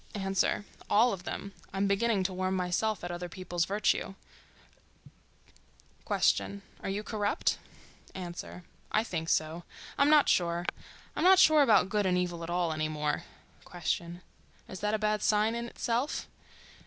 A.—All 0.15 1.13
of 1.13 1.25
them. 1.25 1.53
I'm 1.71 1.85
beginning 1.87 2.23
to 2.23 2.33
warm 2.33 2.55
myself 2.55 3.03
at 3.03 3.11
other 3.11 3.29
people's 3.29 3.65
virtue. 3.65 4.15
Q.—Are 6.07 6.89
you 6.89 7.03
corrupt? 7.03 7.59
A.—I 8.15 9.03
think 9.03 9.29
so. 9.29 9.63
I'm 9.99 10.09
not 10.09 10.27
sure. 10.27 10.65
I'm 11.15 11.23
not 11.23 11.37
sure 11.37 11.61
about 11.61 11.89
good 11.89 12.07
and 12.07 12.17
evil 12.17 12.41
at 12.41 12.49
all 12.49 12.73
any 12.73 12.89
more. 12.89 13.25
Q.—Is 13.63 14.79
that 14.79 14.95
a 14.95 14.97
bad 14.97 15.21
sign 15.21 15.53
in 15.53 15.67
itself? 15.67 16.27